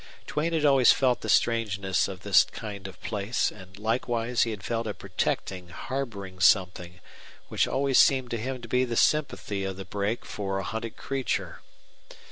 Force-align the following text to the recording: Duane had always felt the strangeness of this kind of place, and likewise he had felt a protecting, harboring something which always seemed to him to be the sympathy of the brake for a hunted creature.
Duane 0.25 0.51
had 0.51 0.65
always 0.65 0.91
felt 0.91 1.21
the 1.21 1.29
strangeness 1.29 2.07
of 2.07 2.21
this 2.23 2.43
kind 2.45 2.87
of 2.87 2.99
place, 3.03 3.51
and 3.51 3.77
likewise 3.77 4.41
he 4.41 4.49
had 4.49 4.63
felt 4.63 4.87
a 4.87 4.95
protecting, 4.95 5.69
harboring 5.69 6.39
something 6.39 6.99
which 7.49 7.67
always 7.67 7.99
seemed 7.99 8.31
to 8.31 8.39
him 8.39 8.63
to 8.63 8.67
be 8.67 8.83
the 8.83 8.95
sympathy 8.97 9.63
of 9.63 9.77
the 9.77 9.85
brake 9.85 10.25
for 10.25 10.57
a 10.57 10.63
hunted 10.63 10.97
creature. 10.97 11.61